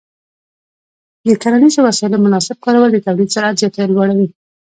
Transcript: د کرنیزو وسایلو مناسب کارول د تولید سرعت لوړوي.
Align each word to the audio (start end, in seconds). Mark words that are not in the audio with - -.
د 1.27 1.29
کرنیزو 1.41 1.79
وسایلو 1.87 2.23
مناسب 2.25 2.57
کارول 2.65 2.89
د 2.93 2.97
تولید 3.05 3.29
سرعت 3.35 3.75
لوړوي. 3.93 4.27